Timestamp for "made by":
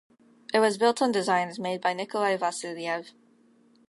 1.59-1.93